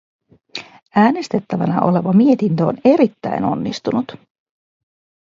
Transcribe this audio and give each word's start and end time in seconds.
Äänestettävänä 0.95 1.81
oleva 1.81 2.13
mietintö 2.13 2.65
on 2.65 2.77
erittäin 2.85 3.43
onnistunut. 3.43 4.17